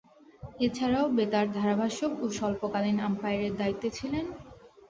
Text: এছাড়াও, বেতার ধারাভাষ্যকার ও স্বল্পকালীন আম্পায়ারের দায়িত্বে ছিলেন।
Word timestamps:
এছাড়াও, 0.59 1.05
বেতার 1.17 1.47
ধারাভাষ্যকার 1.53 1.89
ও 2.21 2.35
স্বল্পকালীন 2.37 2.97
আম্পায়ারের 3.07 3.53
দায়িত্বে 3.57 3.89
ছিলেন। 3.97 4.25